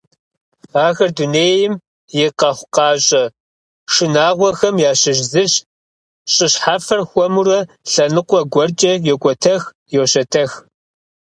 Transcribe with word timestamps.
Ахэр 0.85 1.11
дунейм 1.17 1.71
и 2.23 2.25
къэхъукъащӏэ 2.39 3.23
шынагъуэхэм 3.93 4.75
ящыщ 4.89 5.19
зыщ, 5.31 5.53
щӏы 6.33 6.47
щхьэфэр 6.51 7.01
хуэмурэ 7.09 7.59
лъэныкъуэ 7.91 8.41
гуэркӏэ 8.53 8.91
йокӏуэтэх, 9.07 9.61
йощэтэх. 9.95 10.51